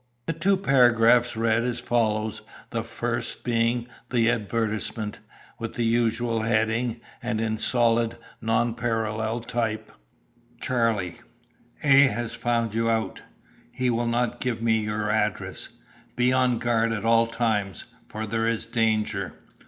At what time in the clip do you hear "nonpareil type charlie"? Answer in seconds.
8.41-11.19